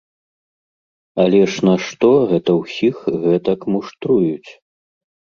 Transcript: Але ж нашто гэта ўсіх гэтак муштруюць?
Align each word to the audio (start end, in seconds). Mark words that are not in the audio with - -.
Але 1.23 1.41
ж 1.55 1.65
нашто 1.69 2.09
гэта 2.31 2.51
ўсіх 2.61 2.95
гэтак 3.27 3.59
муштруюць? 3.75 4.51